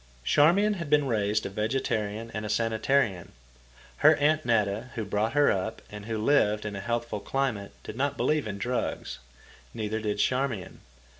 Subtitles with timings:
[0.23, 3.33] Charmian had been raised a vegetarian and a sanitarian.
[3.97, 7.95] Her Aunt Netta, who brought her up and who lived in a healthful climate, did
[7.95, 9.19] not believe in drugs.
[9.75, 10.79] Neither did Charmian.